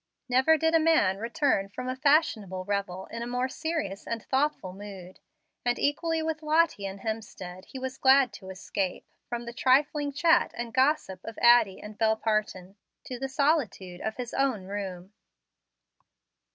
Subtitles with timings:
[0.27, 4.73] Never did a man return from a fashionable revel in a more serious and thoughtful
[4.73, 5.19] mood,
[5.63, 10.53] and equally with Lottie and Hemstead he was glad to escape, from the trifling chat
[10.55, 15.13] and gossip of Addie and Bel Parton, to the solitude of his own loom.